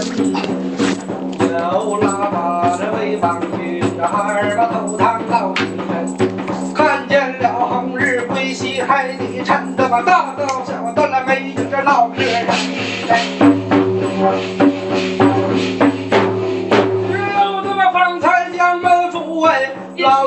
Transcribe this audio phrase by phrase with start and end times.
[0.00, 6.08] 有喇叭的威风军，二把头堂到敌人，
[6.74, 12.46] 看见了红日归西海的臣，他妈大刀小刀了没有这老客人。
[17.12, 20.26] 有这么方才将门抚慰老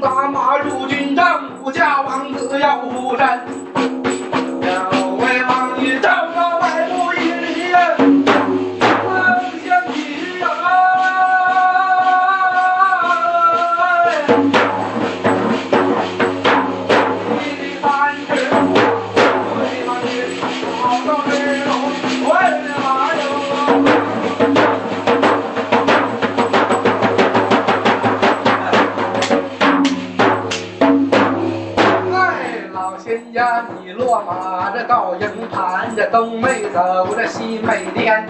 [0.00, 3.59] 打马入军帐，武家王子要护山。
[32.90, 38.26] 老仙家，你落马这到营盘，这东没走，这西没颠，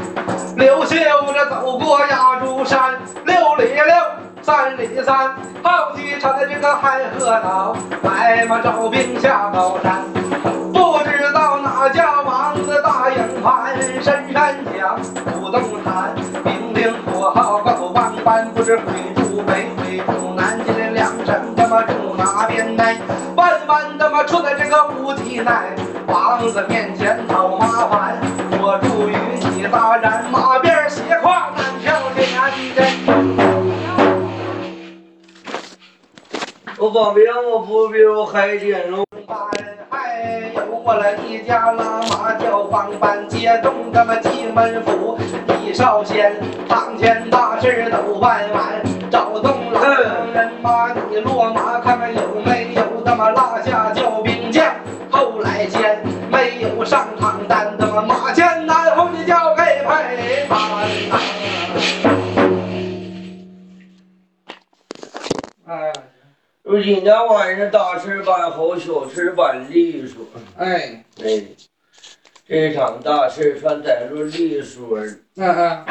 [0.55, 0.97] 刘秀
[1.33, 2.93] 这走过压竹山，
[3.25, 3.95] 六里六，
[4.43, 10.03] 三里三，好几场的这个海河岛，白马招兵下高山，
[10.75, 15.01] 不知道哪家王的大营盘，深山墙，
[15.41, 18.83] 不动弹，兵兵火号够万般，不知会
[19.15, 22.99] 住北会住南，今天两省他妈住哪边来？
[23.71, 25.77] 万般他妈出在这个无敌奈，
[26.09, 28.19] 王子面前讨麻烦，
[28.61, 29.15] 我祝与
[29.55, 32.27] 你大人马鞭斜挎难挑天
[32.75, 32.85] 真。
[36.79, 37.33] 我方便
[38.13, 39.07] 我海天龙，
[39.89, 45.17] 还有我了一家拉马叫帮办接动他妈进门府，
[45.47, 46.35] 李少先
[46.69, 49.81] 堂前大事都办完，找动老
[50.35, 52.60] 人马你落马看看有没有
[53.11, 54.73] 他妈落下救兵将，
[55.11, 56.01] 后来见
[56.31, 61.21] 没有上场单，他妈马前南后你叫给陪伴呐。
[65.67, 65.93] 哎
[66.63, 70.25] 如今天晚上大事办好，小事办利索。
[70.57, 71.43] 哎，哎，
[72.47, 75.19] 这场大事算在着利索儿。
[75.35, 75.85] 嗯嗯，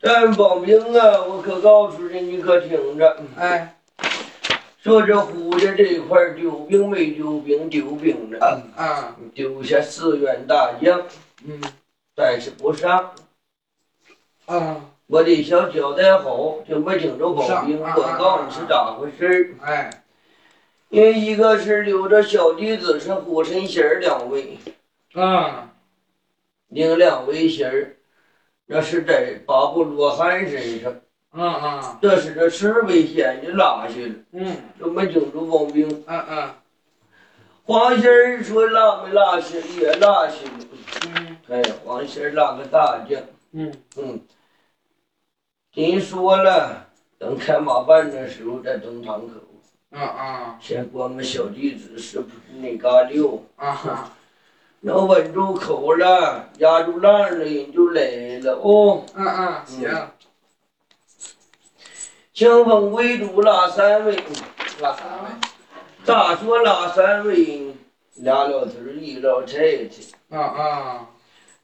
[0.00, 3.74] 但保兵啊，我可告诉你，你可听着，哎，
[4.82, 11.02] 说这胡家这一块丢兵没丢兵，丢兵了，啊，丢下四员大将，
[11.44, 11.60] 嗯，
[12.14, 13.12] 但是不上。
[14.46, 17.80] 啊，我得想交代好，听没听着保兵？
[17.80, 19.66] 我告诉你是咋回事儿。
[19.66, 20.04] 哎，
[20.90, 24.58] 因为一个是留着小弟子是虎神仙儿两位，
[25.14, 25.72] 啊，
[26.68, 27.96] 另两位仙儿
[28.66, 30.94] 那是在八部罗汉身上，
[31.30, 35.86] 啊啊，这是这十位仙家拉下了，嗯，这没听着保兵？
[36.06, 36.50] 嗯嗯，
[37.64, 40.52] 黄仙儿说拉没拉去也拉去了，
[41.14, 41.36] 嗯。
[41.48, 43.20] 哎，黄仙儿拉个大将，
[43.52, 44.20] 嗯，嗯，
[45.74, 46.86] 人说了，
[47.18, 49.34] 等开马办的时候再登堂口。
[49.90, 53.42] 啊啊，先关个小弟子是不是那嘎溜？
[53.56, 54.10] 啊哈，
[54.80, 59.04] 能稳住口了，压住浪了，人就来了哦。
[59.14, 60.08] 嗯嗯，行，
[62.38, 64.14] 清风为主拉三位，
[64.80, 65.30] 拉三位，
[66.04, 67.74] 咋说拉三位？
[68.18, 69.56] 俩老头儿一老太
[69.86, 71.06] 太啊啊，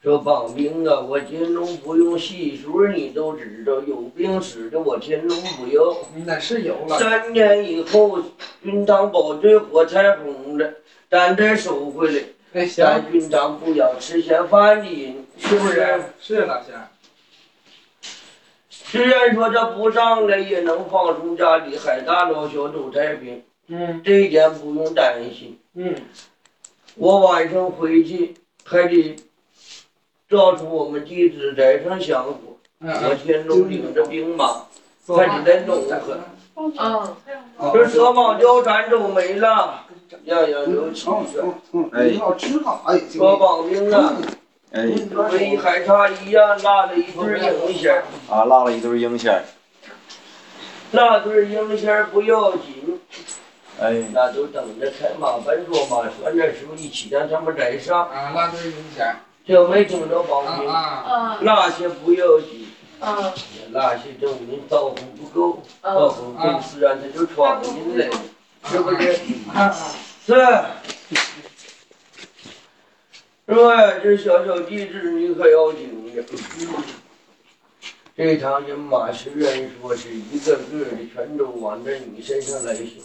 [0.03, 5.97] 说帮兵啊，我天龙不用细数，你都知道，有病使的我天龙不要。
[6.27, 8.21] 那是有了，三年以后，
[8.61, 10.69] 军堂保罪火柴红了，
[11.09, 12.67] 咱再收回来。
[12.67, 16.03] 咱军长不要吃闲饭的人，是不是？
[16.21, 16.75] 是了，行，
[18.95, 24.01] 虽然说这不上来也能放松家里，海大老小都太平，嗯。
[24.05, 25.59] 这一点不用担心。
[25.75, 25.93] 嗯，
[26.95, 29.17] 我晚上回去还得
[30.29, 32.39] 照出我们弟子在上香火，
[32.83, 34.63] 嗯我天龙领着兵马，
[35.09, 36.21] 嗯，还得再弄个，
[36.55, 37.17] 嗯，
[37.73, 39.87] 这蛇蟒貂蝉都没了，
[40.27, 41.43] 样样有气势。
[41.91, 42.07] 哎。
[42.17, 43.19] 要吃啥也行。
[43.19, 44.15] 说绑兵啊，
[44.75, 44.83] 哎。
[45.31, 48.03] 唯一还差一样，落了一对鹰仙儿。
[48.29, 49.45] 啊，落了一对鹰仙儿，
[50.91, 53.01] 那对鹰仙儿不要紧，
[53.81, 53.95] 哎。
[54.13, 58.09] 那都等着开马奔坐马船的时候一起让他们来上。
[58.11, 59.07] 啊，那对影响。
[59.47, 62.67] 就没听着绑兵，啊那些不要紧，
[62.99, 63.31] 啊
[63.73, 68.09] 那些证明道行不够，道行够自然他就闯进来，
[68.65, 69.15] 是不是？
[69.55, 69.71] 啊。
[70.27, 70.35] 是。
[73.47, 73.99] 是吧？
[74.03, 76.23] 这小小地址你可要紧着。
[78.17, 83.03] 这堂人马虽然说是一个个的全都往着你身上来行，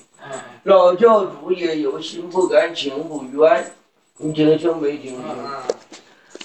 [0.63, 3.71] 老教主也有心不甘情不愿，
[4.17, 5.35] 你听清没听清？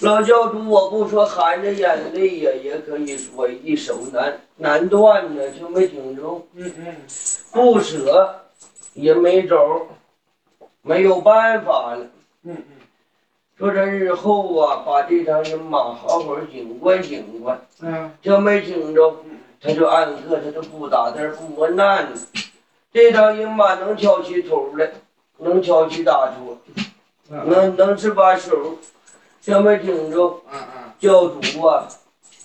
[0.01, 6.45] 老教主，我不说含着眼泪呀，也可以说一手难难断呢，听没听着？
[6.55, 6.95] 嗯嗯。
[7.51, 8.41] 不舍
[8.93, 9.87] 也没招，
[10.81, 12.03] 没有办法了。
[12.43, 12.74] 嗯嗯。
[13.57, 19.15] 说这日后啊，把这趟人马好好警官警官，嗯听没听着？
[19.61, 22.11] 他就暗刻他就不打字儿不磨难了。
[22.91, 24.91] 这趟人马能挑起头来，
[25.37, 26.57] 能挑起大桌，
[27.29, 28.77] 能能是把手，
[29.41, 30.41] 听没听着？
[30.51, 30.83] 嗯嗯。
[30.99, 31.87] 教主啊，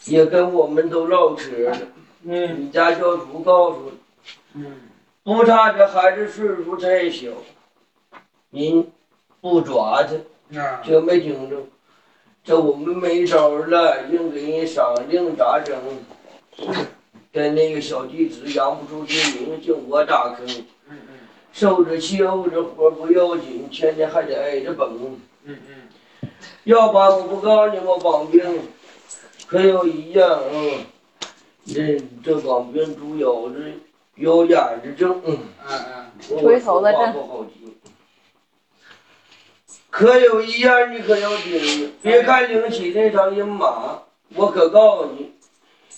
[0.06, 1.76] 也跟我们都唠嗑了。
[2.22, 3.92] 嗯你家教主告诉
[4.54, 4.76] 嗯。
[5.24, 7.28] 不差这孩子岁数太小，
[8.50, 8.90] 您
[9.40, 10.14] 不抓他，
[10.58, 10.80] 啊。
[10.84, 11.56] 听没听着？
[12.42, 15.76] 这我们没招了，硬给人赏硬咋整？
[17.32, 20.46] 跟那个小弟子扬不出去名，进我打坑，
[20.88, 21.14] 嗯嗯
[21.52, 25.18] 受着气候着活不要紧，天天还得挨着绷。
[25.44, 26.30] 嗯嗯。
[26.64, 28.42] 要把我不告诉你们绑兵，
[29.46, 30.84] 可有一样，嗯，
[31.66, 33.74] 这这绑兵主要是
[34.16, 35.38] 有眼子正，嗯，
[35.68, 36.06] 嗯嗯。
[36.30, 37.74] 我垂头的说话不好听。
[39.90, 44.02] 可有一样你可要听着，别看领起那场人马，
[44.36, 45.32] 我可告诉你，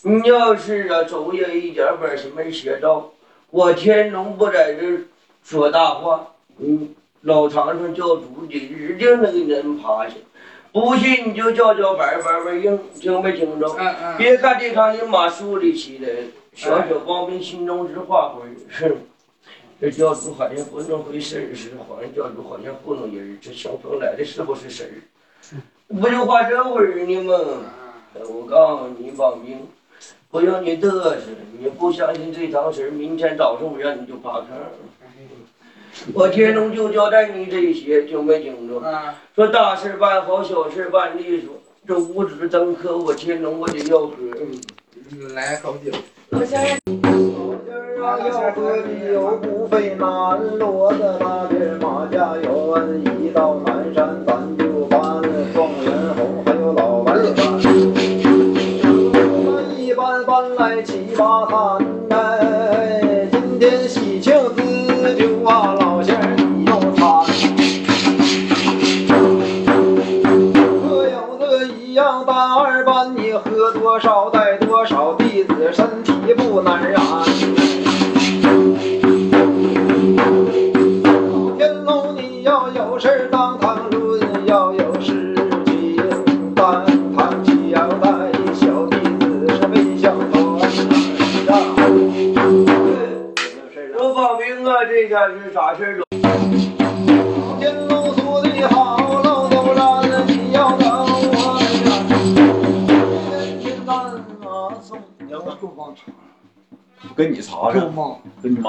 [0.03, 3.13] 你要是啊走也一点本事没学着，
[3.51, 4.99] 我天龙不在这
[5.45, 6.29] 说大话，
[6.59, 10.15] 嗯，老长生教主的指定能给人爬下。
[10.73, 13.69] 不信你就叫叫板板板硬，听没听着？
[13.79, 14.17] 嗯嗯。
[14.17, 16.09] 别看这场人马树立起来，
[16.55, 18.49] 小小帮兵心中直化灰。
[18.71, 18.97] 是，
[19.83, 23.39] 这教主好像不那回事儿似的，好像教主好像糊弄人儿。
[23.43, 25.59] 这小风来的是不是神儿？
[25.89, 27.65] 不就话这味儿呢吗？
[28.15, 29.59] 我告诉你，帮兵，
[30.31, 31.17] 不用你嘚瑟，
[31.59, 34.71] 你不相信这趟事儿，明天早上我让你就趴炕儿。
[36.15, 38.79] 我天龙就交代你这些，听没听着？
[38.89, 39.17] 啊。
[39.35, 41.61] 说大事办好，小事办利索。
[41.85, 44.15] 这五指登科，我天龙我得要喝。
[45.11, 45.35] 嗯。
[45.35, 45.91] 来好酒。
[46.31, 46.79] 我先
[48.03, 55.01] 要喝的有不费南锣的那边马家有恩，一到南山咱就搬
[55.55, 57.61] 状元红，还有老白干。
[59.79, 61.79] 一般搬来七八坛
[62.11, 67.25] 哎，今天喜庆子酒啊，老仙儿你又参。
[70.83, 77.01] 可有的一样大二班，你喝多少带多少，弟子身体不难燃。
[95.13, 96.05] 下是啥事儿都。
[97.61, 101.87] 天龙说的好，老头然你要等我呀。
[103.29, 103.93] 天天咱
[104.49, 106.05] 啊送，要不住帮茶，
[107.15, 108.61] 跟你查查，跟你妈。